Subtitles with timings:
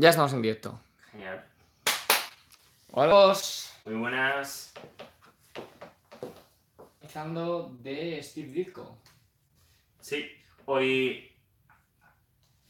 [0.00, 0.80] Ya estamos en directo.
[1.12, 1.44] Genial.
[2.92, 3.36] Hola.
[3.84, 4.72] Muy buenas.
[7.02, 8.96] Empezando de Steve Ditko.
[10.00, 10.26] Sí,
[10.64, 11.30] hoy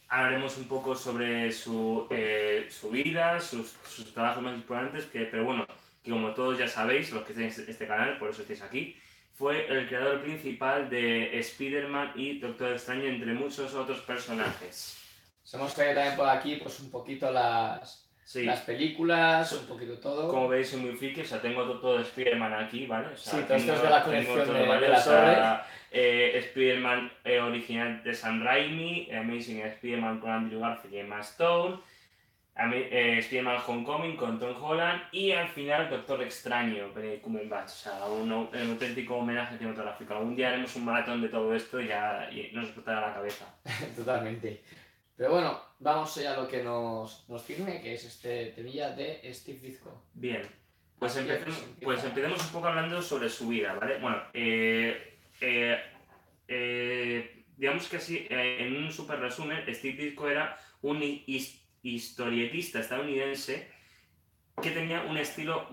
[0.09, 5.45] hablaremos un poco sobre su, eh, su vida, sus, sus trabajos más importantes, que, pero
[5.45, 5.69] bueno,
[6.03, 8.97] que como todos ya sabéis, los que tenéis este canal, por eso estáis aquí,
[9.35, 15.01] fue el creador principal de Spider-Man y Doctor Extraño, entre muchos otros personajes.
[15.45, 19.99] Os hemos traído también por aquí pues un poquito las, Sí, las películas, un poquito
[19.99, 20.29] todo.
[20.29, 23.09] como veis soy muy friki, o sea, tengo to- todo de Spider-Man aquí, ¿vale?
[23.09, 24.81] O sea, Sí, todo esto es de la colección todo, de- ¿vale?
[24.83, 30.61] de la O sea, eh, Spider-Man eh, original de Sam Raimi, Amazing Spider-Man con Andrew
[30.61, 31.79] Garfield y Emma Stone,
[32.73, 38.31] eh, Spider-Man Homecoming con Tom Holland y al final Doctor Extraño, Cumberbatch, o sea, un,
[38.31, 40.15] un auténtico homenaje cinematográfico.
[40.15, 43.47] Algún día haremos un maratón de todo esto y ya y nos explotará la cabeza.
[43.97, 44.63] Totalmente.
[45.21, 49.21] Pero bueno, vamos ya a lo que nos, nos firme, que es este temilla de
[49.35, 50.03] Steve Ditko.
[50.15, 50.41] Bien,
[50.99, 53.99] pues empecemos, pues, empecemos un poco hablando sobre su vida, ¿vale?
[53.99, 55.79] Bueno, eh, eh,
[56.49, 61.61] eh, digamos que así, eh, en un super resumen, Steve Ditko era un hi- his-
[61.83, 63.71] historietista estadounidense
[64.63, 65.69] que tenía un estilo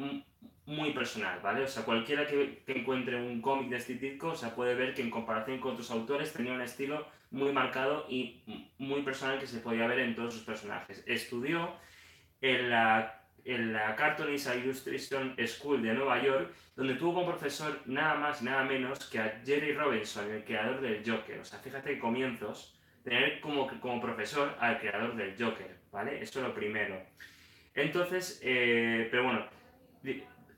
[0.65, 1.63] muy personal, ¿vale?
[1.63, 4.93] O sea, cualquiera que, que encuentre un cómic de Steve Ditko, o sea, puede ver
[4.93, 8.41] que en comparación con otros autores tenía un estilo muy marcado y
[8.77, 11.03] muy personal que se podía ver en todos sus personajes.
[11.05, 11.75] Estudió
[12.41, 18.15] en la, en la Cartoonist Illustration School de Nueva York, donde tuvo como profesor nada
[18.15, 21.39] más nada menos que a Jerry Robinson, el creador del Joker.
[21.39, 26.21] O sea, fíjate que comienzos, tener como, como profesor al creador del Joker, ¿vale?
[26.21, 27.01] Eso es lo primero.
[27.73, 29.45] Entonces, eh, pero bueno,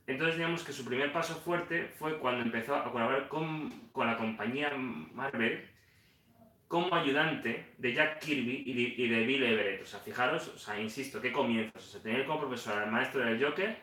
[0.08, 4.18] entonces digamos que su primer paso fuerte fue cuando empezó a colaborar con, con la
[4.18, 5.70] compañía Marvel
[6.70, 9.82] como ayudante de Jack Kirby y de, Bill Everett.
[9.82, 11.84] O sea, fijaros, o sea, insisto, qué comienzos.
[11.84, 13.76] O sea, tener como profesor al maestro del Joker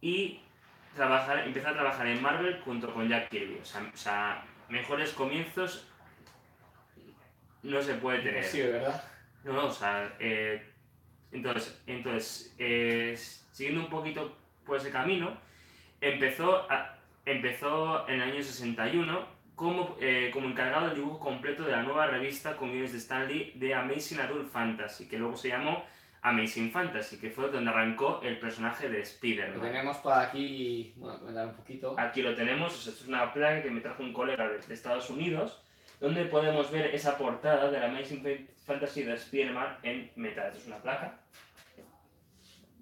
[0.00, 0.40] y
[0.94, 3.58] trabajar, empezar a trabajar en Marvel junto con Jack Kirby.
[3.60, 5.88] O sea, o sea, mejores comienzos
[7.64, 8.44] no se puede tener.
[8.44, 9.02] Sí, ¿verdad?
[9.42, 10.64] No, no, o sea, eh,
[11.32, 15.36] entonces, entonces eh, siguiendo un poquito por ese camino,
[16.00, 16.96] empezó, a-
[17.26, 22.06] empezó en el año 61 como, eh, como encargado del dibujo completo de la nueva
[22.06, 25.84] revista con guiones de Stanley de Amazing Adult Fantasy, que luego se llamó
[26.22, 29.60] Amazing Fantasy, que fue donde arrancó el personaje de Lo Spider-Man.
[29.60, 31.94] tenemos por aquí, bueno, comentar un poquito.
[31.98, 34.58] Aquí lo tenemos, o sea, esto es una placa que me trajo un colega de,
[34.72, 35.62] Estados Unidos,
[36.00, 40.46] donde podemos ver esa portada de la Amazing Fa- Fantasy de Spider-Man en metal.
[40.48, 41.18] Esto es una placa.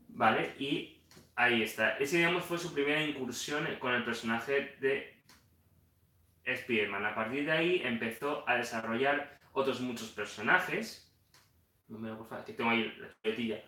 [0.09, 0.99] Vale, y
[1.37, 1.97] ahí está.
[1.99, 5.20] Ese, digamos, fue su primera incursión con el personaje de
[6.45, 7.05] Spider-Man.
[7.07, 11.07] A partir de ahí empezó a desarrollar otros muchos personajes.
[11.89, 13.63] No me lo por favor, que tengo ahí la chuletilla,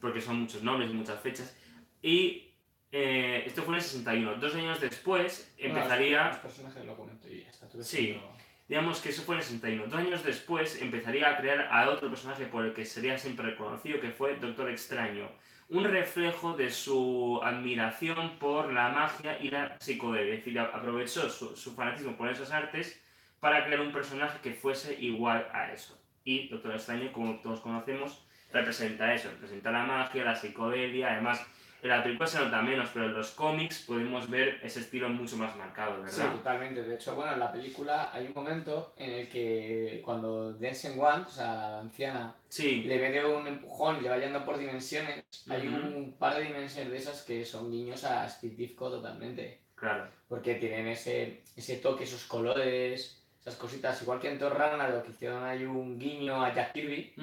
[0.00, 1.56] porque son muchos nombres y muchas fechas.
[2.02, 2.54] Y
[2.92, 4.34] eh, esto fue en el 61.
[4.36, 6.28] Dos años después empezaría.
[6.28, 7.68] Los personajes lo comento y ya está.
[7.68, 8.12] tú Sí.
[8.20, 9.86] no- Digamos que eso fue en el 61.
[9.86, 13.98] Dos años después empezaría a crear a otro personaje por el que sería siempre reconocido,
[13.98, 15.30] que fue Doctor Extraño.
[15.68, 20.34] Un reflejo de su admiración por la magia y la psicodelia.
[20.34, 23.00] Es decir, aprovechó su, su fanatismo por esas artes
[23.38, 25.98] para crear un personaje que fuese igual a eso.
[26.24, 31.46] Y Doctor Extraño, como todos conocemos, representa eso, representa la magia, la psicodelia, además
[31.82, 35.36] en la película se nota menos, pero en los cómics podemos ver ese estilo mucho
[35.36, 36.34] más marcado, Sí, ¿verdad?
[36.36, 36.82] totalmente.
[36.82, 41.22] De hecho, bueno, en la película hay un momento en el que cuando Densen Wan,
[41.22, 45.24] o sea, la anciana, Sí, le mete un empujón y le va yendo por dimensiones,
[45.48, 45.76] hay Ujú.
[45.96, 49.60] un par de dimensiones de esas que son guiños a Steve Ditko totalmente.
[49.74, 50.08] claro.
[50.28, 54.00] Porque tienen ese, ese toque, esos colores, esas cositas.
[54.02, 57.14] Igual que en Thor Ragnarok que hicieron ahí un guiño a Jack Kirby,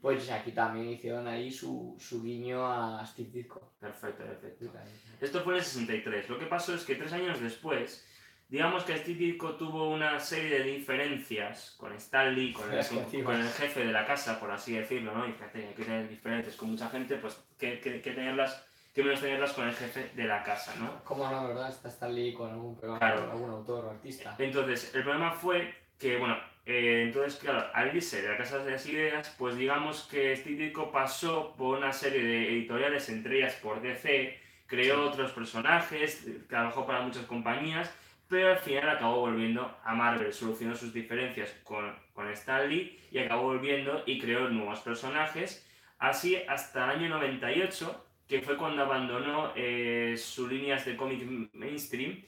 [0.00, 3.74] pues aquí también hicieron ahí su, su guiño a Steve Ditko.
[3.78, 4.72] Perfecto, perfecto.
[5.20, 6.28] Esto fue en el 63.
[6.28, 8.06] Lo que pasó es que tres años después,
[8.48, 13.84] digamos que Steve Ditko tuvo una serie de diferencias con Stanley, con el, con, jefe
[13.86, 15.28] de la casa, por así decirlo, ¿no?
[15.28, 19.02] Y fíjate, hay que tener diferencias con mucha gente, pues que, que, que tenerlas, que
[19.04, 21.04] menos tenerlas con el jefe de la casa, ¿no?
[21.04, 21.68] ¿Cómo no, verdad?
[21.68, 23.20] Está Stanley con algún, Claro.
[23.22, 24.34] con algún autor o artista.
[24.38, 26.36] Entonces, el problema fue que, bueno,
[26.66, 30.72] eh, entonces, claro, al irse de la Casa de las Ideas, pues digamos que Steve
[30.92, 35.08] pasó por una serie de editoriales, entre ellas por DC, creó Sí.
[35.08, 37.94] otros personajes, trabajó para muchas compañías,
[38.28, 43.18] pero al final acabó volviendo a Marvel, solucionó sus diferencias con, con Stan Lee y
[43.18, 45.66] acabó volviendo y creó nuevos personajes,
[45.98, 51.22] así hasta el año 98, que fue cuando abandonó eh, sus líneas de cómic
[51.54, 52.24] mainstream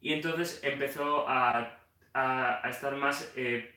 [0.00, 1.78] y entonces empezó a,
[2.14, 3.74] a- estar más eh,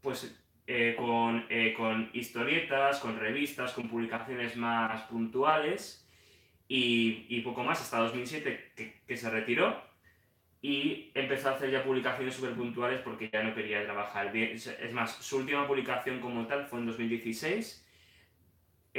[0.00, 0.34] pues
[0.66, 1.46] eh, con,
[1.76, 6.06] con historietas, con revistas, con publicaciones más puntuales
[6.68, 9.82] y, poco más hasta 2007 que, que se retiró
[10.60, 14.36] y empezó a hacer ya publicaciones súper puntuales porque ya no quería trabajar.
[14.36, 17.86] Es más, su última publicación como tal fue en 2016.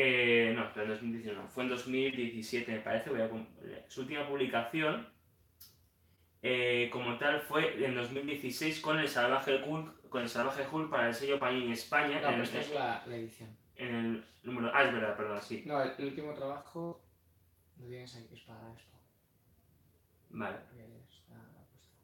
[0.02, 3.10] Eh, no, fue en 2019, no, fue en 2017 me parece.
[3.10, 3.30] Voy a,
[3.90, 5.10] su última publicación
[6.42, 11.10] eh, como tal fue en 2016 con el Salvaje Hulk, con el Salvaje Hulk para
[11.10, 13.50] el sello Panini España No, en, pero el, esta es la, la edición.
[13.76, 14.72] en el número...
[14.74, 15.64] Ah, es verdad, perdón, sí.
[15.66, 17.04] No, el, el último trabajo
[17.78, 18.98] lo tienes aquí, es para esto.
[20.30, 20.58] Vale.
[20.70, 21.36] porque está
[21.70, 21.98] puesto.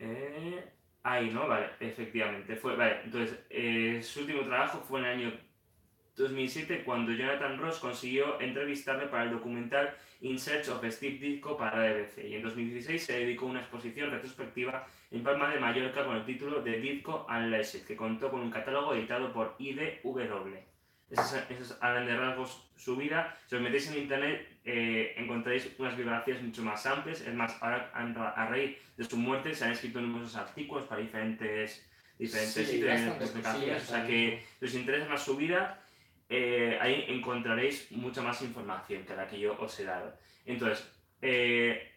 [0.00, 0.72] Eh,
[1.16, 1.46] ahí, ¿no?
[1.46, 2.56] Vale, efectivamente.
[2.56, 5.32] Fue, vale, entonces, eh, su último trabajo fue en el año
[6.16, 11.92] 2007 cuando Jonathan Ross consiguió entrevistarle para el documental In Search of Steve Ditko para
[11.92, 16.16] BBC y en 2016 se dedicó a una exposición retrospectiva en Palma de Mallorca con
[16.16, 20.56] el título de Ditko Unleashed, que contó con un catálogo editado por IDW.
[21.10, 23.36] Esa es, a grandes rasgos su vida.
[23.46, 27.20] Si os metéis en internet eh, encontraréis unas biografías mucho más amplias.
[27.20, 31.88] Es más, ahora a, raíz de su muerte se han escrito numerosos artículos para diferentes,
[32.18, 33.82] diferentes Sí, sitios, bastantes publicaciones.
[33.84, 35.80] O sea que si os interesa más su vida,
[36.28, 40.18] eh, ahí encontraréis mucha más información que la que yo os he dado.
[40.44, 40.90] Entonces,
[41.22, 41.92] eh,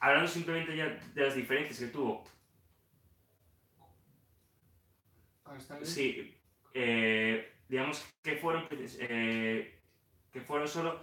[0.00, 2.24] hablando simplemente ya de las diferencias que tuvo
[5.80, 5.86] Lee.
[5.86, 6.36] Sí,
[6.74, 9.78] eh, digamos que fueron, eh,
[10.32, 11.02] que fueron solo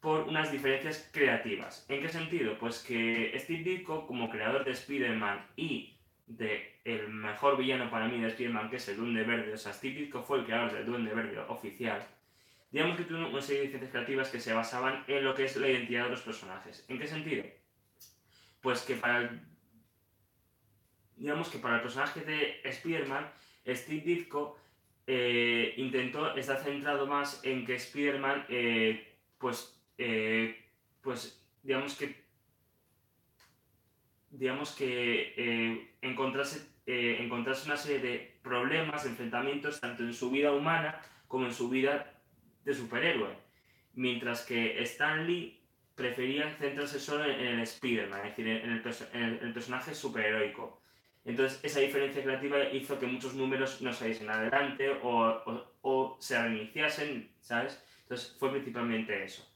[0.00, 1.84] por unas diferencias creativas.
[1.88, 2.58] ¿En qué sentido?
[2.58, 8.20] Pues que Steve Ditko, como creador de Spider-Man y de el mejor villano para mí
[8.20, 10.86] de Spider-Man, que es el Duende Verde, o sea, Steve Ditko fue el creador del
[10.86, 12.06] Duende Verde oficial,
[12.70, 15.56] digamos que tuvo una serie de diferencias creativas que se basaban en lo que es
[15.56, 16.84] la identidad de los personajes.
[16.88, 17.44] ¿En qué sentido?
[18.62, 19.40] Pues que para el,
[21.16, 23.30] digamos que para el personaje de Spider-Man,
[23.66, 24.58] Steve Ditko
[25.12, 30.56] eh, intentó estar centrado más en que Spider-Man, eh, pues, eh,
[31.00, 32.14] pues, digamos que,
[34.30, 36.68] digamos que eh, encontrase,
[37.66, 42.22] una serie de problemas, enfrentamientos, tanto en su vida humana como en su vida
[42.64, 43.36] de superhéroe.
[43.94, 45.60] Mientras que Stan Lee
[45.96, 50.79] prefería centrarse solo en el Spider-Man, es decir, en el personaje superheroico.
[51.24, 56.40] Entonces, esa diferencia creativa hizo que muchos números no saliesen adelante o, o- o se
[56.40, 57.82] reiniciasen, ¿sabes?
[58.02, 59.46] Entonces, fue principalmente eso.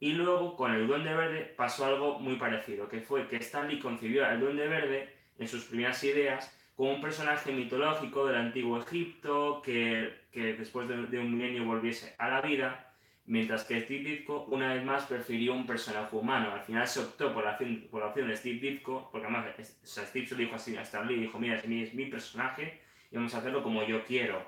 [0.00, 4.24] Y luego, con el Duende Verde, pasó algo muy parecido, que fue que Stanley concibió
[4.26, 5.08] al Duende Verde
[5.38, 11.18] en sus primeras ideas como un personaje mitológico del antiguo Egipto que, después de, de
[11.18, 12.93] un milenio volviese a la vida,
[13.26, 16.52] mientras que Steve Ditko una vez más prefirió un personaje humano.
[16.52, 19.46] Al final se optó por la opción, por la opción de Steve Ditko, porque además
[19.58, 21.94] o sea, Steve se lo dijo así a Stan Lee, dijo, mira, es mi, es
[21.94, 22.80] mi personaje
[23.10, 24.42] y vamos a hacerlo como yo quiero.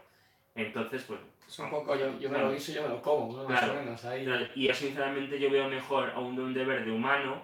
[0.54, 1.20] Entonces, pues...
[1.46, 2.50] Es un poco, yo, yo me Claro.
[2.50, 3.48] lo y yo me lo como, ¿no?
[3.48, 3.74] Más Claro.
[3.74, 4.04] o menos.
[4.04, 4.26] Ahí.
[4.56, 7.40] Y yo sinceramente yo veo mejor a un Duende Verde humano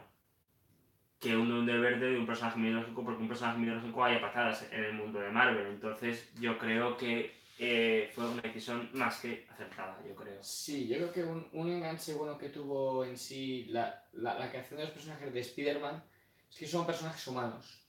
[1.21, 4.85] que un Duende Verde de un personaje mitológico, porque un personaje mitológico hay patadas en
[4.85, 5.67] el mundo de Marvel.
[5.69, 7.33] Entonces yo creo que
[7.65, 10.43] eh, fue una decisión más que acertada, yo creo.
[10.43, 14.51] Sí, yo creo que un, un enganche bueno que tuvo en sí la, la, la
[14.51, 16.03] creación de los personajes de Spider-Man
[16.51, 17.87] es que son personajes humanos.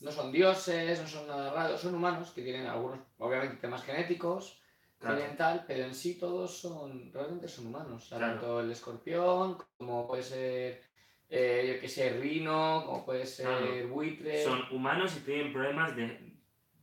[0.00, 4.60] No son dioses, no son nada raros, son humanos que tienen algunos, obviamente, temas genéticos,
[4.98, 5.16] Claro.
[5.18, 8.06] tienen tal, pero en sí todos son, realmente son humanos.
[8.08, 8.26] Claro.
[8.26, 10.82] Tanto el escorpión, como puede ser,
[11.28, 13.88] eh, yo que sé, Rino, como puede ser Claro.
[13.88, 14.42] buitre.
[14.44, 16.36] Son humanos y tienen problemas de,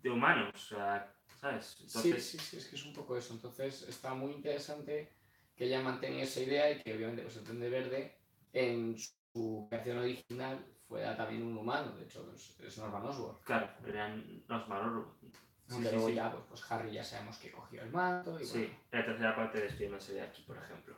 [0.03, 1.65] de humanos, o sea, ¿sabes?
[1.65, 3.33] Sí, Entonces, sí, sí, es que es un poco eso.
[3.33, 5.12] Entonces está muy interesante
[5.55, 8.15] que haya mantenido esa idea y que obviamente pues, el Duende Verde
[8.53, 8.95] en
[9.33, 11.95] su creación original fuera también un humano.
[11.98, 13.38] De hecho, es, es Norman Osborn.
[13.43, 14.24] claro, eran.
[14.24, 16.15] Sí, Aunque sí, luego sí.
[16.15, 18.74] ya, pues, pues Harry ya sabemos que cogió el manto y Sí, bueno.
[18.91, 20.98] la tercera parte de Spider-Man se ve aquí, por ejemplo.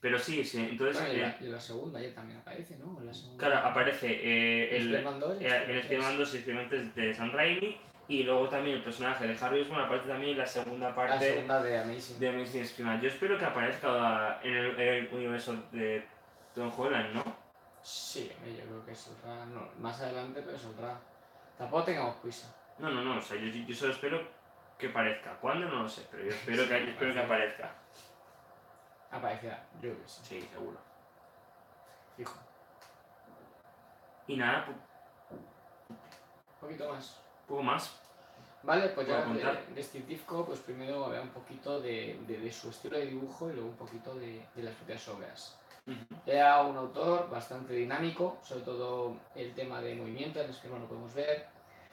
[0.00, 0.96] Pero sí, sí, entonces...
[1.00, 2.98] Bueno, y, eh, la, y la segunda ya también aparece, ¿no?
[2.98, 3.46] En la segunda.
[3.46, 7.30] Claro, aparece eh, el, Spider-Man 2 y Eh, en Spider-Man Spider-Man 2 simplemente de Sam
[7.32, 7.80] Raimi
[8.10, 11.30] y luego también el personaje de Harry Osborn aparece también en la segunda La parte
[11.32, 12.18] segunda de Amazing.
[12.18, 13.00] de Amazing Spider-Man.
[13.00, 16.04] Yo espero que aparezca en el, en el universo de
[16.52, 17.22] Tom Holland, ¿no?
[17.80, 20.98] Sí, yo creo que saldrá no, más adelante, pero saldrá.
[21.56, 22.52] Tampoco tengamos prisa.
[22.80, 24.26] No, no, no, o sea, yo, yo solo espero
[24.76, 25.36] que aparezca.
[25.36, 25.68] ¿Cuándo?
[25.68, 27.70] No lo sé, pero yo espero que, yo espero que aparezca.
[29.12, 30.20] Aparecerá, yo creo que sí.
[30.24, 30.78] Sí, seguro.
[32.16, 32.40] Fijo.
[34.26, 34.66] Y nada,
[35.28, 35.96] Un
[36.60, 37.29] poquito más.
[37.50, 37.96] Poco más.
[38.62, 42.38] Vale, pues ya ¿Puedo de, de Steve Ditko, pues primero había un poquito de, de-
[42.38, 45.56] de su estilo de dibujo y luego un poquito de, de las propias obras.
[45.86, 46.14] Ujú.
[46.26, 50.78] Era un autor bastante dinámico, sobre todo el tema de movimiento, en el que no
[50.78, 51.46] lo podemos ver.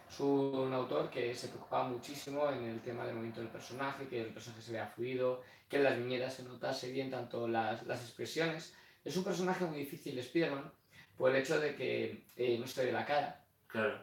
[0.09, 4.21] es un autor que se preocupaba muchísimo en el tema del movimiento del personaje, que
[4.21, 8.01] el personaje se vea fluido, que en las viñetas se notase bien tanto las, las
[8.01, 8.73] expresiones.
[9.05, 10.69] Es un personaje muy difícil, Spider-Man,
[11.17, 13.41] por el hecho de que eh, no se ve la cara.
[13.67, 13.99] Claro.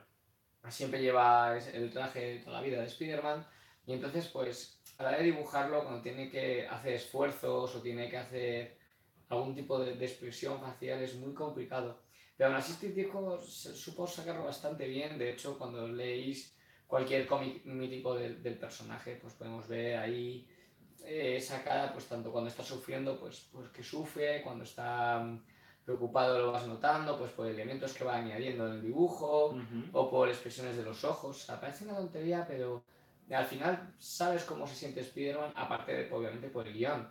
[0.69, 3.47] Siempre lleva el traje toda la vida de Spider-Man
[3.87, 8.09] y entonces pues a la hora de dibujarlo cuando tiene que hacer esfuerzos o tiene
[8.09, 8.79] que hacer
[9.29, 12.01] algún tipo de, expresión facial es muy complicado.
[12.37, 13.11] Pero aún así Steve
[13.43, 15.19] supo sacarlo bastante bien.
[15.19, 16.57] De hecho, cuando leéis
[16.87, 20.49] cualquier cómic mítico del, del, personaje, pues podemos ver ahí
[21.05, 25.45] eh, esa cara, pues tanto cuando está sufriendo, pues, pues que sufre, cuando está mm,
[25.85, 29.57] preocupado lo vas notando, pues por elementos que va añadiendo en el dibujo
[29.93, 31.43] o por expresiones de los ojos.
[31.43, 32.83] O sea, parece una tontería, pero
[33.31, 37.11] al final sabes cómo se siente Spider-Man, aparte de, obviamente, por el guion.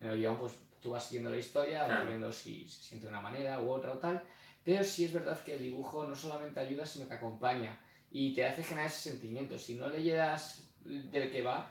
[0.00, 3.12] En el guion, pues tú vas siguiendo la historia, vas viendo si se siente de
[3.12, 4.22] una manera u otra o tal,
[4.64, 7.78] pero sí es verdad que el dibujo no solamente ayuda, sino que acompaña
[8.10, 9.58] y te hace generar ese sentimiento.
[9.58, 11.70] Si no leyeras del que va,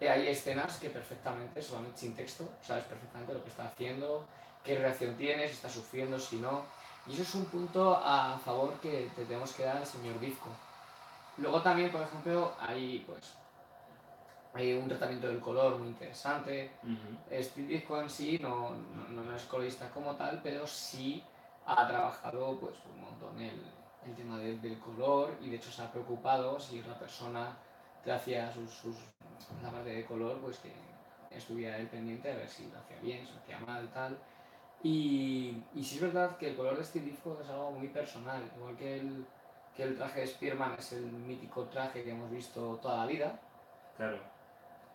[0.00, 4.26] eh, hay escenas que perfectamente, solamente sin texto, sabes perfectamente lo que está haciendo,
[4.66, 6.64] qué reacción tiene, si está sufriendo, si no.
[7.06, 10.48] Y eso es un punto a favor que te tenemos que dar al señor Disco.
[11.38, 13.34] Luego también, por ejemplo, hay pues
[14.54, 16.72] hay un tratamiento del color muy interesante.
[16.82, 18.70] Uh Disco en sí no,
[19.10, 21.22] no, no, es colorista como tal, pero sí
[21.66, 23.62] ha trabajado pues un montón el,
[24.06, 27.56] el tema del color y de hecho se ha preocupado si la persona
[28.04, 28.96] te hacía sus, sus,
[29.62, 30.72] la parte de color, pues que
[31.30, 34.16] estuviera él pendiente de ver si lo hacía bien, si lo hacía mal, tal.
[34.86, 38.76] Y, y sí es verdad que el color de Steve es algo muy personal, igual
[38.76, 39.26] que el,
[39.74, 43.40] que el traje de Spearman es el mítico traje que hemos visto toda la vida.
[43.96, 44.20] Claro.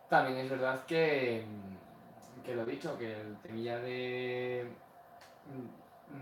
[0.08, 1.44] También es verdad que,
[2.42, 4.66] que lo he dicho, que el temilla de,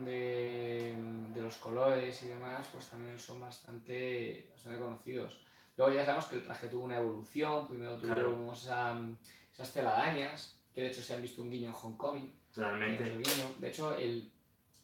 [0.04, 0.96] de,
[1.32, 5.38] de, los colores y demás, pues también son bastante, bastante conocidos.
[5.76, 10.88] Luego ya sabemos que el traje tuvo una evolución, primero tuvimos esas telarañas, que de
[10.88, 12.39] hecho se han visto un guiño en Homecoming.
[12.60, 13.04] Realmente.
[13.58, 14.30] De hecho, el,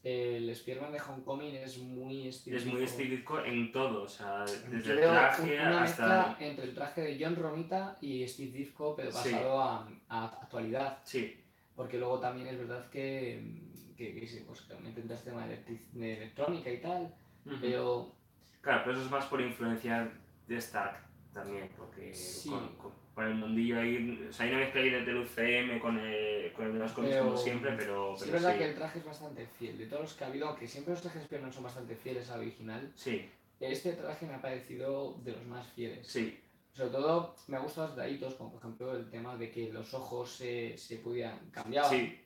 [0.02, 2.56] el Spider-Man de Homecoming es muy estilístico.
[2.56, 6.28] Es muy estilístico en todo, o sea, desde el traje una hasta...
[6.28, 11.00] mezcla entre el traje de John Romita y Steve Ditko, pero pasado a, a, actualidad.
[11.04, 11.42] Sí.
[11.74, 13.60] Porque luego también es verdad que,
[13.96, 17.14] que, que pues, también tendrás tema de, de, electrónica y tal,
[17.60, 18.14] pero...
[18.60, 20.10] Claro, pero eso es más por influencia
[20.46, 22.12] de Stark también, porque
[22.48, 22.92] con, con,
[23.24, 26.72] el mundillo ahí, o sea, hay una mezcla ahí del UCM con el, con el
[26.74, 28.14] de los cómics como siempre, pero...
[28.14, 30.48] Sí, es verdad que el traje es bastante fiel, de todos los que ha habido,
[30.48, 33.26] aunque siempre los trajes de son bastante fieles al original, sí.
[33.58, 36.06] este traje me ha parecido de los más fieles.
[36.06, 36.38] Sí.
[36.74, 40.30] Sobre todo me gustan los detallitos, como por ejemplo el tema de que los ojos
[40.32, 41.86] se, se pudieran cambiar.
[41.86, 42.20] Sí.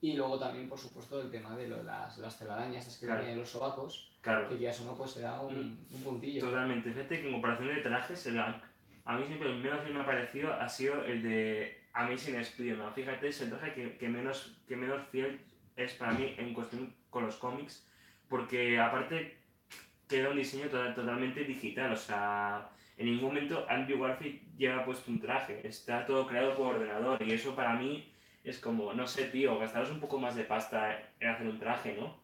[0.00, 3.24] Y luego también, por supuesto, el tema de lo, las, las telarañas que claro.
[3.24, 4.48] en los sobacos, claro.
[4.48, 6.44] que ya eso no pues se da un, un puntillo.
[6.44, 6.92] Totalmente.
[6.92, 8.38] Fíjate que en comparación de trajes, el,
[9.04, 12.94] a mí siempre el menos que me ha parecido ha sido el de Amazing Spider-Man.
[12.94, 15.40] Fíjate, es el traje que, que, menos, que menos fiel
[15.76, 17.86] es para mí en cuestión con los cómics,
[18.28, 19.38] porque aparte
[20.08, 25.20] queda un diseño totalmente digital, o sea, en ningún momento Andrew Garfield lleva puesto un
[25.20, 28.12] traje, está todo creado por ordenador y eso para mí
[28.44, 31.96] es como, no sé, tío, gastaros un poco más de pasta en hacer un traje,
[31.98, 32.16] ¿no?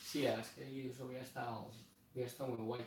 [0.00, 1.70] Sí, es que eso hubiera estado,
[2.12, 2.82] hubiera estado muy guay.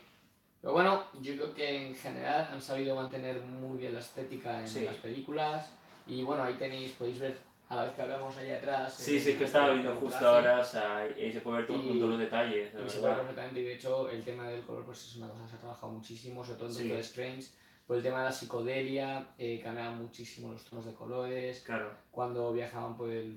[0.66, 4.66] Pero bueno, yo creo que en general han sabido mantener muy bien la estética en
[4.66, 4.80] sí.
[4.80, 5.70] las películas.
[6.08, 8.92] Y bueno, ahí tenéis, podéis ver a la vez que hablamos ahí atrás.
[8.92, 11.76] Sí, sí, es que estaba viendo justo ahora, o sea, ahí se puede ver todo,
[11.84, 12.72] y, todos los detalles.
[12.84, 15.28] Y se puede ver perfectamente, y de hecho el tema del color pues es una
[15.28, 16.88] cosa que se ha trabajado muchísimo, sobre todo en sí.
[16.88, 17.46] Doctor Strange
[17.86, 21.60] por el tema de la psicodelia, eh, cambiaban muchísimo los tonos de colores.
[21.60, 21.92] Claro.
[22.10, 23.36] Cuando viajaban por el,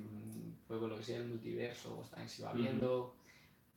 [0.67, 2.97] por lo que sea el multiverso, pues también se iba viendo.
[2.97, 3.18] Uh -huh.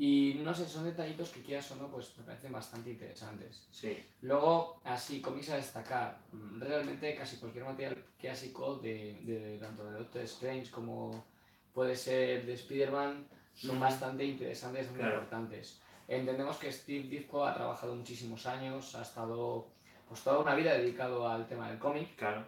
[0.04, 3.68] Y no sé, son detallitos que quieras o no, pues me parecen bastante interesantes.
[3.70, 4.04] Sí.
[4.22, 6.18] Luego, así comienza a destacar,
[6.58, 11.24] realmente casi cualquier material clásico de, de tanto de Doctor Strange como
[11.72, 13.80] puede ser de Spider-Man son -huh.
[13.80, 15.14] bastante interesantes, muy claro.
[15.20, 15.80] importantes.
[16.08, 19.68] Entendemos que Steve Ditko ha trabajado muchísimos años, ha estado
[20.08, 22.16] pues toda una vida dedicado al tema del cómic.
[22.16, 22.44] Claro.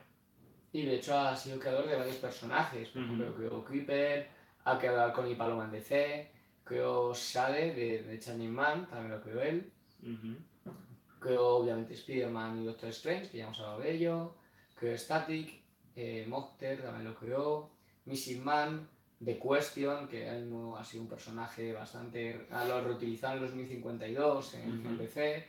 [0.73, 2.88] Y de hecho ha sido creador de varios personajes.
[2.88, 3.14] Por uh -huh.
[3.14, 4.28] ejemplo, creó Creeper,
[4.64, 6.34] ha creado al Connie Paloma en DC,
[6.64, 9.73] creó Shade de, de Channing Man, también lo creó él.
[10.02, 10.37] Uh -huh.
[11.21, 14.35] Creó obviamente Spider-Man y Doctor Strange, que ya hemos hablado de ello.
[14.75, 15.62] Creó Static,
[15.97, 17.71] eh, Mocter también lo creó.
[18.06, 18.88] Missing Man,
[19.25, 22.47] The Question, que ha sido un personaje bastante.
[22.50, 24.87] lo reutilizaron en 2052 en, uh -huh.
[24.88, 25.47] en DC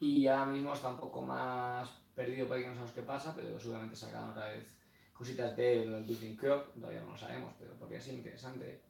[0.00, 3.96] y ahora mismo está un poco más perdido porque no sabemos qué pasa, pero seguramente
[3.96, 4.66] sacarán otra vez
[5.12, 8.80] cositas de él, el Building Crop, todavía no lo sabemos, pero podría ser interesante.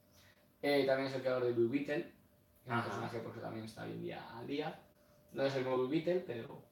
[0.62, 2.02] Eh, también es el creador de Blue Beetle,
[2.64, 4.80] que es un personaje porque también está hoy en día al día.
[5.32, 6.66] No es el nuevo Blue Beetle, pero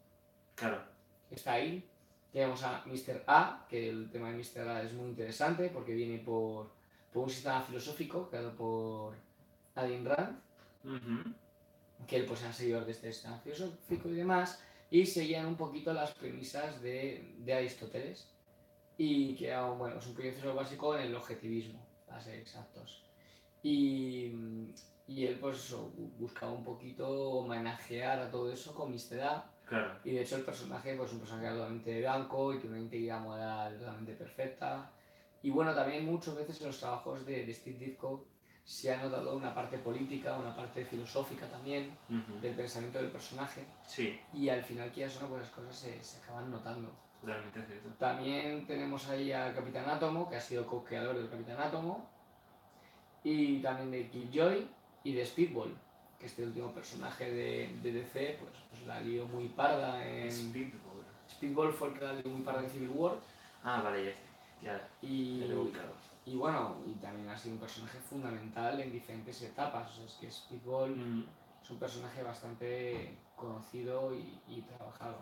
[0.55, 0.83] Claro.
[1.31, 1.89] Está ahí.
[2.33, 3.25] Tenemos a Mr.
[3.27, 4.69] A, que el tema de Mr.
[4.69, 6.73] A es muy interesante porque viene por,
[7.13, 9.15] por un sistema filosófico creado por
[9.77, 10.41] Adin Rand,
[12.07, 16.13] que él pues seguidor de este sistema filosófico y demás, y seguían un poquito las
[16.13, 18.29] premisas de, de Aristóteles
[18.99, 23.04] y que bueno, es un principio básico en el objetivismo, para ser exactos.
[23.65, 24.31] Y,
[25.09, 25.75] y él pues
[26.19, 29.47] buscaba un poquito homenajear a todo eso con mistedad.
[29.67, 29.99] Claro.
[30.05, 33.21] Y de hecho el personaje pues, es un personaje totalmente blanco y tiene una integridad
[33.21, 34.93] moral totalmente perfecta.
[35.43, 38.27] Y bueno, también muchas veces en los trabajos de, de Steve Ditko
[38.65, 41.97] se ha notado una parte política, una parte filosófica también
[42.41, 43.65] del pensamiento del personaje.
[43.87, 44.19] Sí.
[44.33, 46.91] Y al final, que ya pues las cosas se, se acaban notando.
[47.21, 47.89] Totalmente cierto.
[47.99, 52.11] También tenemos ahí al Capitán Átomo, que ha sido co-creador del Capitán Átomo.
[53.25, 54.67] Y también de Killjoy
[55.03, 55.75] y de Speedball,
[56.19, 60.31] que este último personaje de, de DC, pues, pues, la lió muy parda en...
[60.31, 61.03] Speedball.
[61.31, 63.17] Speedball fue el que la lió muy parda en Civil War.
[63.63, 64.05] Ah, vale,
[64.63, 64.73] ya.
[64.73, 64.89] ya.
[65.01, 65.43] Y,
[66.27, 69.91] y bueno, y también ha sido un personaje fundamental en diferentes etapas.
[69.91, 71.25] O sea, es que Speedball Mm.
[71.63, 75.17] es un personaje bastante conocido y, y trabajado.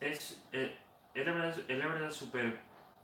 [0.00, 0.76] Es, eh,
[1.14, 2.60] es la verdad, es la verdad súper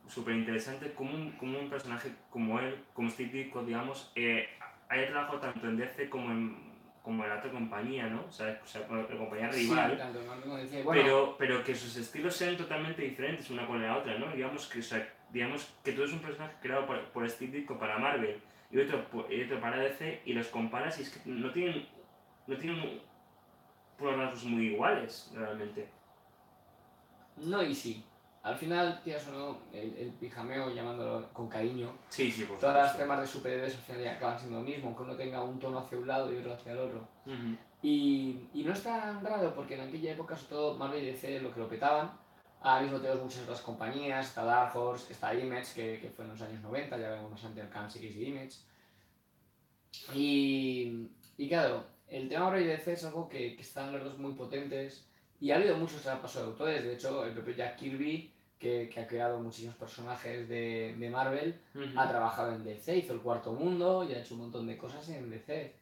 [0.08, 4.48] súper interesante como un, como un personaje como él, como Steve Ditko, digamos, eh,
[4.88, 6.70] haya trabajado tanto en DC como en,
[7.02, 8.24] como en la otra compañía, ¿no?
[8.28, 9.92] O sea, o sea con la compañía rival.
[9.92, 10.82] Sí, tanto en DC.
[10.82, 14.30] Bueno, pero, pero que sus estilos sean totalmente diferentes una con la otra, ¿no?
[14.32, 17.78] Digamos que, o sea, digamos que tú eres un personaje creado por, por Steve Ditko
[17.78, 18.40] para Marvel
[18.72, 21.86] y otro, por- y otro para DC y los comparas y es que no tienen,
[22.48, 22.80] no tienen
[24.00, 25.88] unos rasgos muy iguales, realmente.
[27.36, 28.04] no y sí.
[28.42, 32.76] Al final, tías o no, el, el pijameo, llamándolo con cariño, Sí, sí, por todas
[32.76, 35.80] las temas de superhéroes al final acaban siendo lo mismo, aunque uno tenga un tono
[35.80, 37.06] hacia un lado y otro hacia el otro.
[37.26, 37.56] Ujú.
[37.82, 41.40] Y, y no es tan raro porque en aquella época, sobre todo Marvel y DC,
[41.40, 42.12] lo que lo petaban.
[42.62, 46.30] Ahora mismo tenemos muchas otras compañías, está Dark Horse, está Image, que, que fue en
[46.30, 48.56] los años 90, ya vemos el Can Series y Image.
[50.14, 54.18] Y, y claro, el tema Marvel y DC es algo que, que están los dos
[54.18, 55.06] muy potentes
[55.40, 59.00] y ha habido muchos traspasos de autores, de hecho el propio Jack Kirby, que, que
[59.00, 61.98] ha creado muchísimos personajes de, de Marvel, Ujú.
[61.98, 65.08] ha trabajado en DC, hizo el cuarto mundo y ha hecho un montón de cosas
[65.08, 65.74] en DC.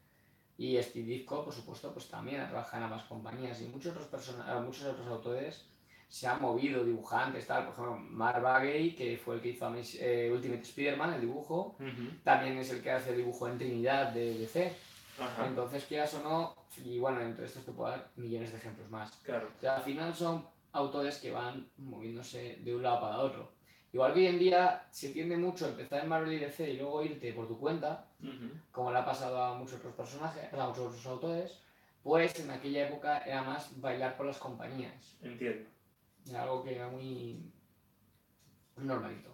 [0.59, 4.29] Y Steve Ditko, por supuesto, pues también ha trabajado en ambas compañías y muchos otros,
[4.31, 5.65] eh, muchos otros autores
[6.09, 7.65] se han movido, dibujantes, tal.
[7.65, 12.11] Por ejemplo, Mark Bagley, que fue el que hizo eh, Ultimate Spider-Man, el dibujo, Ujú.
[12.25, 14.73] también es el que hace el dibujo en Trinidad de DC.
[15.21, 15.47] Ajá.
[15.47, 16.55] Entonces, quieras o no,
[16.85, 19.13] y bueno, entre estos te puedo dar millones de ejemplos más.
[19.23, 19.49] Claro.
[19.57, 23.53] O sea, al final son autores que van moviéndose de un lado para otro.
[23.93, 26.77] Igual que hoy en día se tiende mucho a empezar en Marvel y DC y
[26.77, 28.51] luego irte por tu cuenta, Ujú.
[28.71, 31.59] como le ha pasado a muchos otros personajes, a muchos otros autores,
[32.03, 35.17] pues en aquella época era más bailar por las compañías.
[35.23, 35.69] Entiendo.
[36.29, 37.51] Era algo que era muy
[38.77, 39.31] normalito.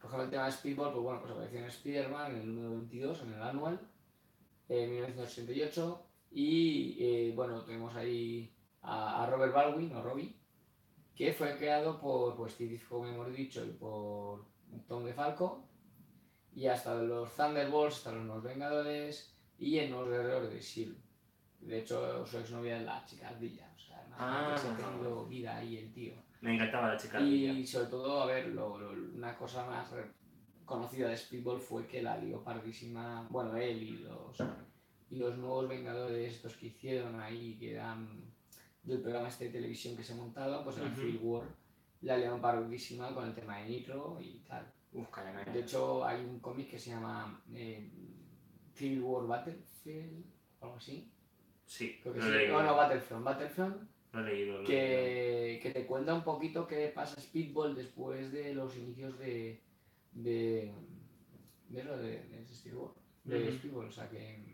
[0.00, 2.70] Por ejemplo, el tema de Speedball, pues bueno, pues apareció en Spider-Man en el número
[2.70, 3.80] 22, en el anual,
[4.70, 6.06] en 1988.
[6.32, 10.34] Y eh, bueno, tenemos ahí a, a Robert Baldwin, o Robbie,
[11.14, 12.56] que fue creado por pues,
[12.88, 14.46] como hemos dicho, y por
[14.88, 15.66] Tom DeFalco.
[16.54, 21.00] Y hasta los Thunderbolts, hasta los Nuevos Vengadores y en Los Guerreros de S.H.I.E.L.D.
[21.68, 23.70] De hecho, su exnovia es la chica ardilla.
[23.76, 24.56] O sea, Ah.
[24.60, 26.14] se ha tenido vida ahí el tío.
[26.40, 27.18] Me encantaba la chica.
[27.18, 27.52] ardilla.
[27.52, 29.92] Y sobre todo, a ver, lo- lo- una cosa más
[30.70, 34.36] conocida de Speedball fue que la lió pardísima, bueno, él y los,
[35.10, 38.08] y los nuevos Vengadores, estos que hicieron ahí, que eran
[38.82, 40.94] del programa este de televisión que se ha montado, pues en Ujú.
[41.00, 41.42] Civil War,
[42.02, 44.72] la liaron pardísima con el tema de Nitro y tal.
[44.92, 45.08] Uf.
[45.52, 47.90] De hecho, hay un cómic que se llama eh,
[48.74, 50.24] Civil War Battlefield,
[50.60, 51.12] o algo así.
[51.66, 52.32] Sí, Creo que lo sí.
[52.32, 52.52] he leído.
[52.54, 53.76] No, no, Battlefront, Battlefront
[54.12, 54.52] Lo he leído.
[54.54, 54.66] lo he leído.
[54.66, 59.62] que, que te cuenta un poquito qué pasa Speedball después de los inicios de
[60.12, 60.72] de
[61.68, 62.92] de lo de, de Speedball,
[63.24, 63.52] de.
[63.52, 64.50] Speedball, o sea que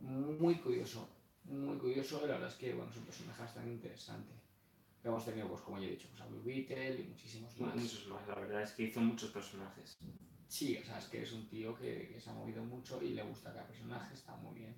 [0.00, 1.08] muy curioso,
[1.44, 4.32] muy curioso y la verdad es que bueno, es un personaje bastante interesante.
[5.02, 7.74] Que hemos tenido, pues como ya he dicho, pues a Blue Beetle y muchísimos más.
[7.74, 9.96] Muchos más, la verdad es que hizo muchos personajes.
[10.46, 13.10] Sí, o sea, es que es un tío que, que se ha movido mucho y
[13.10, 14.74] le gusta cada personaje, está muy bien.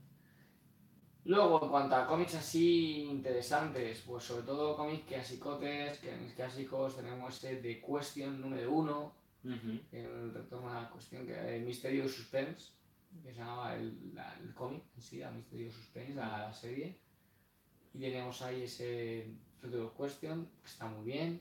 [1.25, 7.35] Luego, en cuanto a cómics así interesantes, pues sobre todo cómics clasicotes, que clásicos tenemos
[7.35, 9.13] este The Question número uno,
[9.45, 9.81] Ujú.
[9.93, 12.73] el retorno a la cuestión, que el Misterio Suspense,
[13.23, 16.99] que se llamaba el, la- el cómic en sí, el Misterio Suspense, la, la serie.
[17.95, 21.41] Y tenemos ahí ese Return Question, que está muy bien.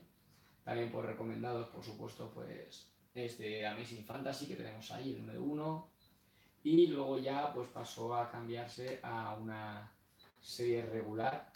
[0.64, 5.42] También por recomendados, por supuesto, pues es de Amazing Fantasy, que tenemos ahí, el número
[5.42, 5.88] uno.
[6.62, 9.90] Y luego ya pues pasó a cambiarse a una
[10.40, 11.52] serie regular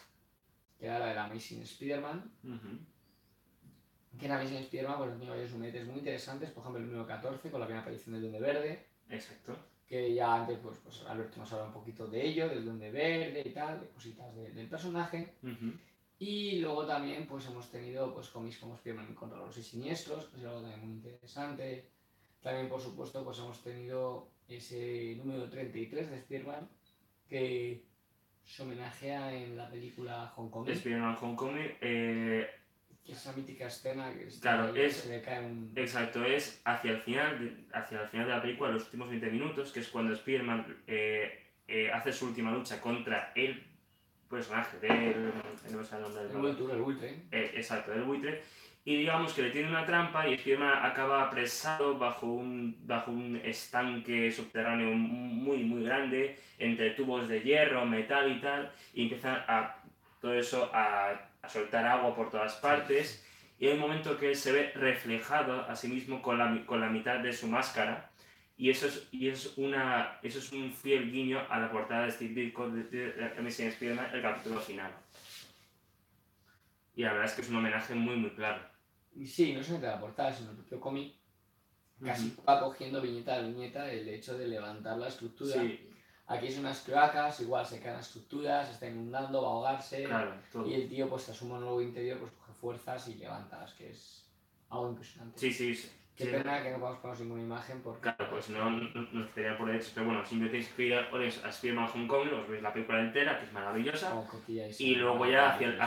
[0.79, 2.33] que era la de Amazing Spider-Man.
[4.19, 7.51] Que en Amazing Spider-Man pues, tiene varios juguetes muy interesantes, por ejemplo el número 14
[7.51, 8.87] con la primera aparición del Duende Verde.
[9.11, 9.57] Exacto.
[9.87, 13.43] Que ya antes, pues, pues Alberto nos habla un poquito de ello, del Duende Verde
[13.45, 15.35] y tal, de cositas del personaje.
[16.19, 20.39] Y luego también pues hemos tenido pues cómics como Spider-Man contra los seis siniestros, que
[20.39, 21.91] es algo también muy interesante.
[22.41, 26.69] También por supuesto pues hemos tenido ese número 33 de Spider-Man
[27.29, 27.85] que
[28.43, 30.69] se homenajea en la película Hong Kong.
[30.69, 32.47] Spider-Man Hong Kong, eh,
[33.09, 35.73] esa mítica escena que claro, es, se le cae un...
[35.77, 39.31] Exacto, es hacia el, final de, hacia el final de la película, los últimos 20
[39.31, 43.63] minutos, que es cuando Spider-Man eh, eh, hace su última lucha contra el
[44.29, 45.33] personaje del...
[45.71, 47.09] No sé el nombre del el, el buitre.
[47.31, 48.43] Eh, exacto, el buitre.
[48.85, 53.37] Y digamos que le tiene una trampa y Spider-Man acaba apresado bajo un, bajo un
[53.45, 59.83] estanque subterráneo muy, muy grande, entre tubos de hierro, metal y tal, y empieza a
[60.21, 63.25] todo eso a a soltar agua por todas partes,
[63.59, 66.81] y hay un momento que él se ve reflejado a sí mismo con la, con
[66.81, 68.11] la mitad de su máscara,
[68.59, 72.13] y eso es, y es, una, eso es un fiel guiño a la portada de
[72.13, 74.93] Steve Ditko de, de, de, el capítulo final.
[76.95, 78.63] Y la verdad es que es un homenaje muy, muy claro.
[79.27, 81.15] Sí, no solamente la portada, sino el propio cómic,
[82.03, 85.53] casi va cogiendo viñeta a viñeta el hecho de levantar la estructura.
[85.53, 85.86] Sí.
[86.29, 90.09] Aquí son unas cloacas, igual se caen las estructuras, se está inundando, va a ahogarse.
[90.67, 94.29] y el tío, pues tras un monólogo interior, pues coge fuerzas y levantas, que es
[94.71, 95.39] algo impresionante.
[95.39, 95.91] Sí, sí, sí.
[96.17, 98.01] Qué pena que no podamos poner ninguna imagen porque...
[98.01, 99.91] Claro, pues no nos quedaría por hecho.
[99.95, 100.95] Pero bueno, simplemente tenéis que ir
[101.45, 104.15] a Spider-Man Hong Kong, os veis la película entera, que es maravillosa.
[104.79, 105.79] y luego ya hacia el,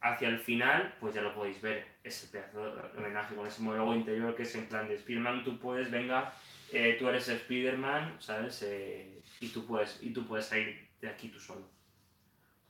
[0.00, 3.94] hacia el final, pues ya lo podéis ver, ese pedazo de homenaje con ese monólogo
[3.94, 6.34] interior que es en plan de Spider-Man, tú puedes, venga,
[6.70, 8.62] eh, tú eres Spider-Man, ¿sabes?
[8.62, 11.68] Eh, y tú puedes, y tú puedes salir de aquí tú solo.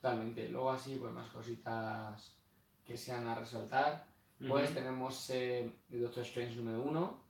[0.01, 0.49] Totalmente.
[0.49, 2.37] Luego así, pues más cositas
[2.85, 4.05] que sean a resaltar.
[4.47, 7.23] Pues tenemos eh, el Doctor Strange número 1,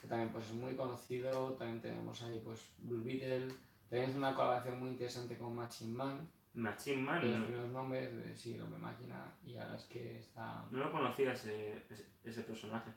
[0.00, 1.54] que también pues, es muy conocido.
[1.54, 3.48] También tenemos ahí pues Blue Beetle.
[3.88, 6.30] También es una colaboración muy interesante con Machine Man.
[6.54, 7.28] Machine Man.
[7.28, 9.34] Los primeros nombres, de, sí, Hombre Máquina.
[9.44, 10.64] Y ahora es que está...
[10.70, 11.82] No lo conocía ese,
[12.24, 12.92] ese, personaje.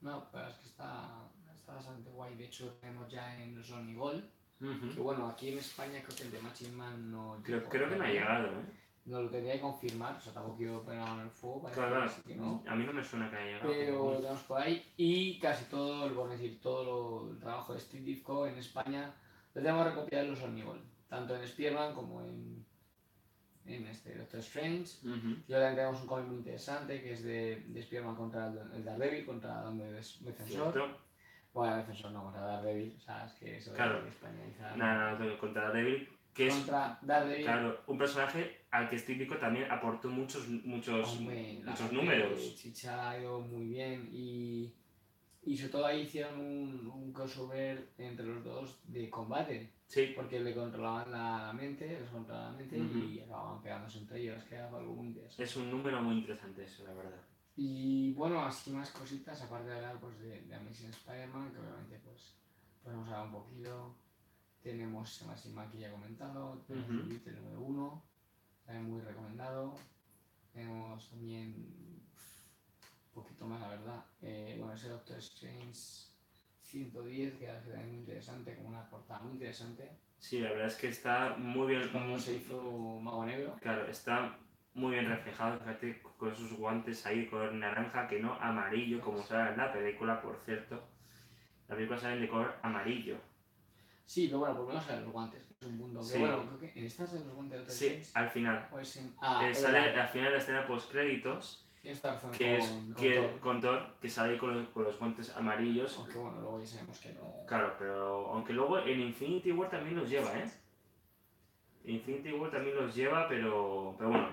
[0.00, 1.30] No, pero es que está,
[1.66, 2.36] está bastante guay.
[2.36, 4.24] De hecho, tenemos ya en los Gold.
[4.94, 7.40] Que bueno, aquí en España creo que el de Machine Man no.
[7.42, 8.64] Creo, creo que no ha llegado, ¿eh?
[9.04, 11.62] No lo tendría que confirmar, o sea, tampoco quiero poner en el fuego.
[11.62, 12.12] Para claro, claro.
[12.26, 12.64] Que no.
[12.66, 13.70] A mí no me suena que haya llegado.
[13.70, 14.92] Pero lo tenemos por ahí.
[14.96, 19.14] Y casi todo, por decir, todo el trabajo de Steve Ditko en España
[19.54, 20.82] lo tenemos recopiado en los Gold.
[21.08, 22.64] Tanto en Spearman como en
[23.66, 24.98] en este Doctor Strange.
[25.48, 29.26] Y ahora tenemos un cómic muy interesante que es de, de Spider-Man contra el, Daredevil,
[29.26, 31.05] contra donde Defensor.
[31.56, 33.98] Bueno, defensor no, contra Daredevil, o sea, es que eso claro.
[34.00, 34.76] es españolizado.
[34.76, 37.44] No, no, contra Daredevil, que contra es Daredevil.
[37.44, 42.56] Claro, un personaje al que Steve también aportó muchos, muchos, Hombre, muchos números.
[42.56, 44.74] Chicha ha ido muy bien y,
[45.44, 49.70] y sobre todo ahí hicieron un, un crossover entre los dos de combate.
[49.86, 50.12] Sí.
[50.14, 54.56] Porque le controlaban la mente, les controlaban la mente y acababan pegándose entre ellos, que
[54.56, 55.44] era algo muy interesante.
[55.44, 57.22] Es un número muy interesante eso, la verdad.
[57.56, 61.98] Y bueno, así más cositas, aparte de hablar pues, de, de Amazing Spider-Man, que obviamente
[62.04, 62.34] pues
[62.82, 63.96] podemos hablar un poquito.
[64.62, 65.22] Tenemos
[65.54, 67.28] Man que ya he comentado, tenemos uh -huh.
[67.28, 68.04] el número 1,
[68.64, 69.74] también muy recomendado.
[70.52, 74.04] Tenemos también un poquito más, la verdad.
[74.22, 76.10] Eh, bueno, ese Doctor Strange
[76.62, 79.90] 110, que es muy interesante, con una portada muy interesante.
[80.18, 81.88] Sí, la verdad es que está muy bien.
[81.92, 83.56] Cuando se hizo Mago Negro.
[83.60, 84.36] Claro, está
[84.76, 89.22] muy bien reflejado, fíjate, con esos guantes ahí de color naranja, que no amarillo, como
[89.22, 90.82] sale en la película, por cierto.
[91.66, 93.16] La película sale de color amarillo.
[94.04, 96.02] Sí, pero bueno, por lo menos salen los guantes, es un mundo.
[96.02, 96.18] Sí.
[96.18, 98.68] bueno, creo que en estas de los guantes de Sí, al final.
[98.70, 99.14] Pues en...
[99.20, 101.62] ah, eh, sale al final la escena post créditos.
[101.82, 103.94] Que es con, que, con, Thor.
[104.00, 105.96] que sale con los, con los guantes amarillos.
[105.98, 107.46] Aunque bueno, luego ya sabemos que no.
[107.46, 110.50] Claro, pero aunque luego en Infinity War también los lleva, ¿eh?
[111.84, 114.28] Infinity War también los lleva, pero, pero bueno,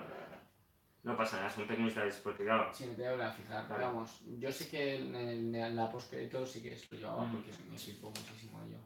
[1.04, 2.74] no pasa nada, son detalles, porque claro.
[2.74, 6.46] Sí, me tengo que fijar, pero vamos, yo sé que en, el, en la postcrédito
[6.46, 7.32] sí que lo llevaba, mm.
[7.34, 8.78] porque me sirvo muchísimo yo.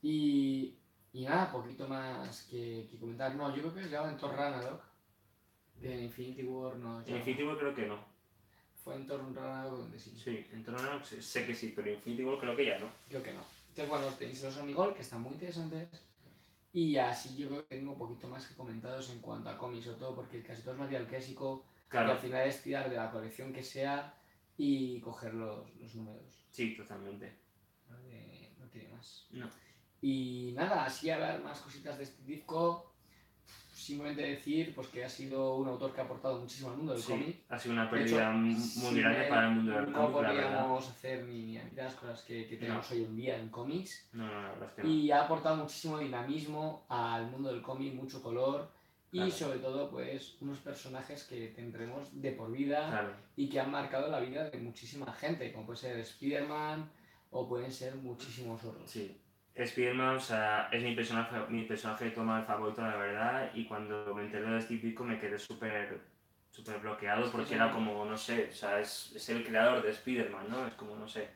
[0.00, 0.78] Y,
[1.12, 3.34] y nada, poquito más que, que, comentar.
[3.34, 4.82] No, yo creo que es llevado en Thor Ragnarok.
[5.80, 7.02] De Infinity War no.
[7.02, 7.98] En Infinity War creo que no.
[8.82, 10.14] Fue en Thor Ragnarok donde sí.
[10.16, 12.86] Sí, en Thor Ragnarok sé que sí, pero en Infinity War creo que ya no.
[13.08, 13.40] Creo que no.
[13.68, 15.88] Entonces, bueno, tenéis los Omnigol, que están muy interesantes
[16.74, 19.84] y así yo creo que tengo un poquito más que comentados en cuanto a cómics,
[19.84, 22.08] sobre todo porque casi todo es material clásico claro.
[22.08, 24.12] y al final es tirar de la colección que sea
[24.56, 26.44] y coger los, los números.
[26.50, 27.38] Sí, totalmente.
[27.88, 29.28] No, tiene más.
[29.30, 29.48] No.
[30.02, 32.93] Y nada, así ver más cositas de este disco.
[33.84, 37.04] Simplemente decir pues, que ha sido un autor que ha aportado muchísimo al mundo del
[37.04, 37.36] cómic.
[37.48, 39.98] Ha sido una pérdida muy grande para el mundo del cómic.
[39.98, 44.08] No podríamos hacer ni las cosas que, que tenemos hoy en día en cómics.
[44.12, 47.94] No, no, la verdad es que Y ha aportado muchísimo dinamismo al mundo del cómic,
[47.94, 48.70] mucho color.
[49.12, 54.10] Y sobre todo, pues, unos personajes que tendremos de por vida y que han marcado
[54.10, 56.90] la vida de muchísima gente, como puede ser Spider-Man
[57.30, 58.90] o pueden ser muchísimos otros.
[58.90, 59.16] Sí,
[59.54, 64.12] Spider-Man, o sea, es mi personaje, mi personaje de toma favorito, la verdad, y cuando
[64.14, 66.00] me enteré de este pico me quedé súper
[66.50, 70.46] súper bloqueado porque era como, no sé, o sea, es, es el creador de Spider-Man,
[70.48, 70.66] ¿no?
[70.66, 71.28] Es como, no sé.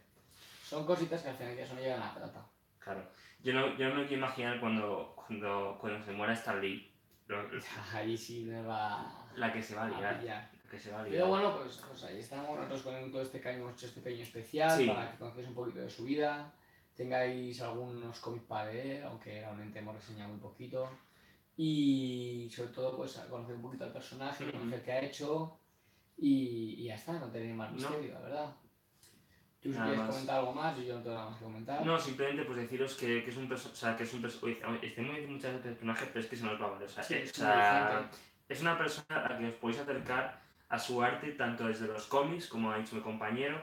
[0.62, 2.46] Son cositas que al final ya no llegan a la plata.
[2.78, 3.02] Claro.
[3.42, 6.92] Yo no, yo no me quiero imaginar cuando, cuando, cuando se muera Stan Lee.
[7.92, 9.28] Ahí sí me va...
[9.34, 10.22] La que se va a liar.
[10.22, 11.14] La que se va a liar.
[11.14, 14.22] Pero bueno, pues, pues ahí estamos nosotros con todo este que hemos hecho este pequeño
[14.22, 16.52] especial para que conozcáis un poquito de su vida
[16.98, 20.90] tengáis algunos cómics para leer, aunque realmente hemos reseñado un poquito.
[21.56, 25.60] Y sobre todo, pues conocer un poquito al personaje, conocer qué ha hecho.
[26.16, 28.56] Y, y ya está, no tenéis más misterio, la verdad.
[29.60, 30.76] ¿Tú si quieres comentar algo más?
[30.76, 31.86] Yo no tengo nada más que comentar.
[31.86, 33.76] No, simplemente pues deciros que, que es un personaje.
[33.76, 34.86] O sea, que es un personaje.
[34.86, 36.88] Estoy muy muchas veces personaje, pero es que se nos va a valer.
[36.88, 38.10] O sea,
[38.48, 42.06] es, una persona a la que os podéis acercar a su arte tanto desde los
[42.06, 43.62] cómics, como ha dicho mi compañero,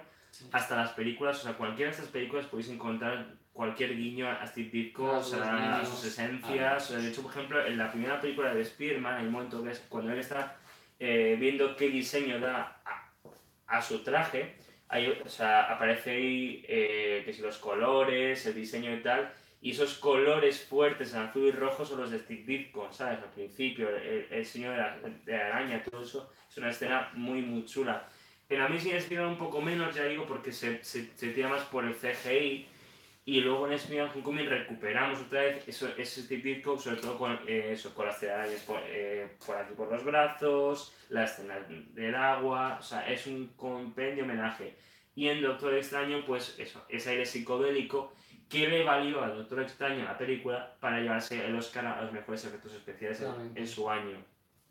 [0.52, 4.70] hasta las películas, o sea, cualquiera de estas películas podéis encontrar cualquier guiño a Steve
[4.70, 6.90] Ditko, o sea, a sus esencias.
[6.90, 9.80] de hecho, por ejemplo, en la primera película de Spearman hay un momento que es
[9.88, 10.58] cuando él está
[11.00, 12.82] eh, viendo qué diseño da
[13.68, 14.58] a, su traje,
[15.24, 19.98] o sea, aparece ahí eh, que si los colores, el diseño y tal, y esos
[19.98, 23.20] colores fuertes en azul y rojo son los de Steve Ditko, ¿sabes?
[23.20, 27.42] Al principio, el, diseño de la, de la araña, todo eso, es una escena muy,
[27.42, 28.08] muy chula.
[28.48, 31.50] En a mí sí me un poco menos, ya digo, porque se, se, se tira
[31.50, 32.68] más por el CGI.
[33.28, 37.72] Y luego en Spider-Man Homecoming recuperamos otra vez eso, ese típico, sobre todo con, eh,
[37.72, 42.78] eso, con las telarañas por, eh, por, aquí por los brazos, la escena del agua,
[42.80, 44.78] o sea, es un compendio homenaje.
[45.16, 48.14] Y en Doctor Extraño, pues eso, ese aire psicodélico
[48.48, 52.46] que le valió a Doctor Extraño la película para llevarse el Oscar a los mejores
[52.46, 54.24] efectos especiales en, su año.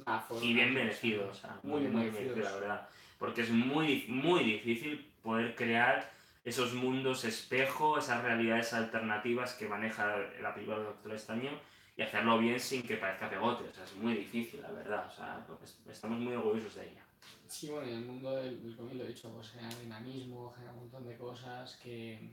[0.07, 2.89] Ah, y bien merecido, o sea, muy, muy, muy merecido, la verdad
[3.25, 6.13] porque es muy, muy difícil poder crear
[6.45, 11.51] esos mundos espejo, esas realidades alternativas que maneja la película de Doctor Extraño
[11.97, 13.65] y hacerlo bien sin que parezca pegote.
[13.67, 15.07] O sea, es muy difícil, la verdad.
[15.07, 15.47] O sea,
[15.91, 17.03] estamos muy orgullosos de ella.
[17.49, 20.75] Sí, bueno, en el mundo del, del cómic lo he dicho, pues genera dinamismo, genera
[20.75, 22.31] un montón de cosas que,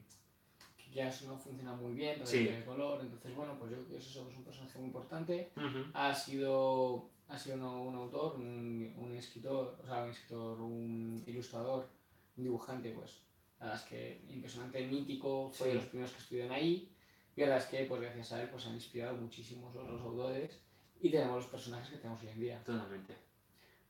[0.91, 3.01] ya no funciona muy bien, no tiene color.
[3.01, 5.51] Entonces, bueno, pues yo eso es un personaje muy importante.
[5.93, 11.87] Ha sido ha sido un, autor, un, escritor, o sea, un escritor, un ilustrador,
[12.35, 13.21] un dibujante, pues,
[13.57, 16.91] la verdad es que impresionante, mítico, fue de los primeros que estuvieron ahí,
[17.35, 20.59] y la verdad es que, pues, gracias a él, pues, han inspirado muchísimos otros autores,
[20.99, 22.63] y tenemos los personajes que tenemos hoy en día.
[22.65, 23.15] Totalmente.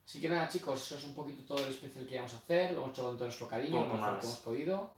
[0.05, 2.73] Así que nada, chicos, eso es un poquito todo el especial que íbamos a hacer,
[2.73, 4.93] lo hemos hecho con todo nuestro cariño, lo mejor que hemos podido.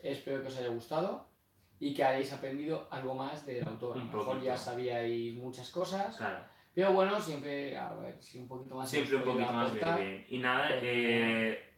[0.00, 1.26] Espero que os haya gustado
[1.80, 3.96] y que hayáis aprendido algo más del autor.
[3.96, 6.16] A lo mejor ya sabíais muchas cosas.
[6.16, 8.90] Claro pero bueno, siempre, a ver, si un poquito más.
[8.90, 10.26] Siempre un poquito más bien.
[10.28, 11.72] Y nada, eh,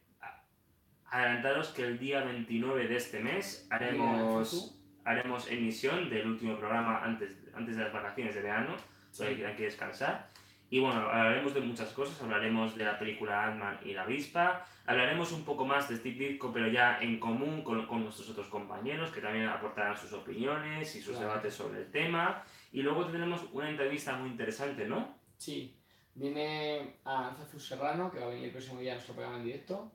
[1.06, 7.36] adelantaros que el día 29 de este mes haremos, haremos emisión del último programa antes,
[7.54, 8.74] antes de las vacaciones de verano,
[9.12, 9.24] sí.
[9.36, 10.30] que hay que descansar.
[10.70, 15.32] Y bueno, hablaremos de muchas cosas, hablaremos de la película Ant-Man y la avispa, hablaremos
[15.32, 19.10] un poco más de Steve Ditko, pero ya en común con, con, nuestros otros compañeros,
[19.10, 22.44] que también aportarán sus opiniones y sus debates sobre el tema.
[22.70, 25.16] Y luego tendremos una entrevista muy interesante, ¿no?
[25.38, 25.74] Sí.
[26.14, 29.44] Viene a Zazu Serrano, que va a venir el próximo día a nuestro programa en
[29.44, 29.92] directo.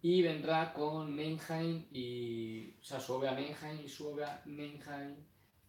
[0.00, 2.76] Y vendrá con Menheim y.
[2.80, 5.16] O sea, su obra Menheim y su obra Menheim,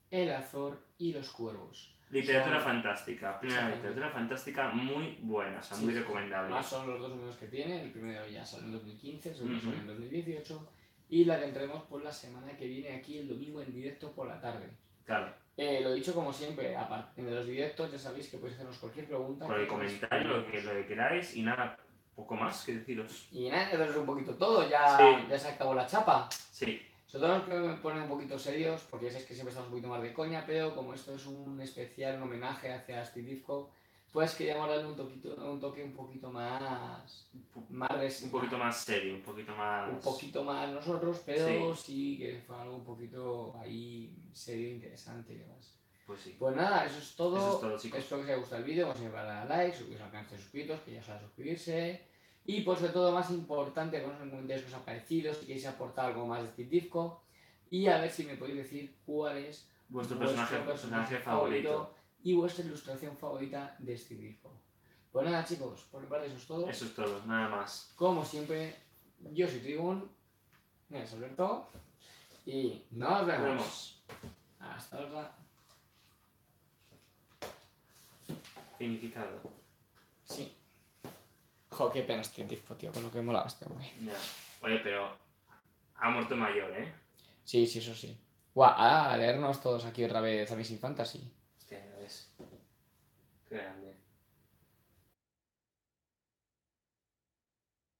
[0.09, 1.93] El Azor y los Cuervos.
[2.11, 6.49] Literatura fantástica, primera literatura fantástica muy buena, o sea, muy recomendable.
[6.49, 9.59] Más son los dos números que tiene, el primero ya salió en 2015, el segundo
[9.59, 10.69] salió en 2018
[11.09, 14.41] y la tendremos por la semana que viene aquí el domingo en directo por la
[14.41, 14.69] tarde.
[15.05, 15.33] Claro.
[15.55, 19.07] Eh, lo dicho como siempre, aparte de los directos ya sabéis que podéis hacernos cualquier
[19.07, 19.45] pregunta.
[19.47, 21.77] Por el comentario, lo que, lo que queráis y nada,
[22.15, 23.29] poco más que deciros.
[23.31, 26.27] Y nada, eso es un poquito todo, ya, ya se acabó la chapa.
[26.29, 26.81] Sí.
[27.11, 29.73] Sobre todo que me ponen un poquito serios, porque ya sabéis que siempre estamos un
[29.73, 33.69] poquito más de coña, pero como esto es un especial, un homenaje hacia Steve Ditko,
[34.13, 37.27] pues queríamos darle un, toquito, un toque un poquito más...
[37.69, 39.89] más un poquito más serio, un poquito más...
[39.89, 45.37] Un poquito más nosotros, pero sí, que fue algo un poquito ahí serio interesante y
[45.39, 45.75] demás.
[46.07, 46.35] Pues sí.
[46.39, 47.37] Pues nada, eso es todo.
[47.37, 47.99] Eso es todo chicos.
[47.99, 50.79] Espero que os haya gustado el vídeo, darle a like, suscribiros al canal de suscritos,
[50.81, 52.10] que ya saben suscribirse.
[52.45, 55.67] Y pues sobre todo, más importante, poneros en comentarios que os ha parecido, si queréis
[55.67, 57.23] aportar algo más de Steve Ditko.
[57.69, 62.65] Y a ver si me podéis decir cuál es vuestro, personaje, personaje, favorito y vuestra
[62.65, 64.51] ilustración favorita de este disco.
[65.11, 66.69] Pues nada, chicos, por mi parte eso es todo.
[66.69, 67.93] Eso es todo, nada más.
[67.95, 68.75] Como siempre,
[69.33, 70.09] yo soy Trigun,
[70.89, 71.67] me es Alberto,
[72.45, 74.03] y nos vemos.
[74.59, 75.35] Hasta otra.
[78.77, 79.41] Significado.
[80.23, 80.55] Sí.
[81.89, 83.89] Qué pena este tipo, tío, con lo que molaba este hombre.
[84.01, 84.13] Ya.
[84.61, 85.17] Oye, pero
[85.95, 86.93] ha muerto mayor, ¿eh?
[87.43, 88.17] Sí, sí, eso sí.
[88.53, 91.31] Guau, a leernos todos aquí otra vez Amazing Fantasy.
[91.57, 92.29] Hostia, ya ves.
[93.47, 93.90] Qué grande.